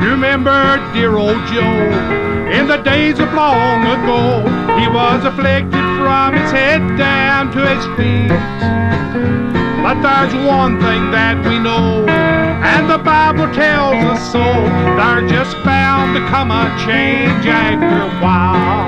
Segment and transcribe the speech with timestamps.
[0.00, 2.16] Remember dear old Joe
[2.50, 4.40] in the days of long ago.
[4.80, 8.32] He was afflicted from his head down to his feet.
[9.82, 14.44] But there's one thing that we know, and the Bible tells us so.
[14.96, 18.85] There's just bound to come a change after a while.